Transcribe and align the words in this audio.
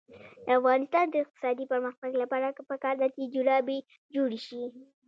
د 0.45 0.49
افغانستان 0.59 1.05
د 1.09 1.15
اقتصادي 1.23 1.65
پرمختګ 1.73 2.11
لپاره 2.21 2.47
پکار 2.71 2.95
ده 3.01 3.07
چې 3.15 3.31
جرابې 3.33 3.77
جوړې 4.15 4.39
شي. 4.47 4.61